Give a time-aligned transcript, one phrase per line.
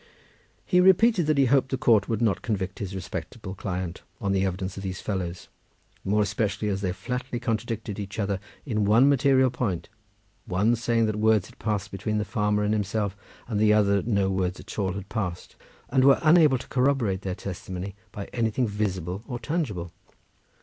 [0.65, 4.43] He repeated that he hoped the court would not convict his respectable client on the
[4.43, 5.47] evidence of these fellows,
[6.03, 9.89] more especially as they flatly contradicted each other in one material point,
[10.47, 13.15] one saying that words had passed between the farmer and himself,
[13.47, 15.55] and the other that no words at all had passed,
[15.89, 19.91] and were unable to corroborate their testimony by anything visible or tangible.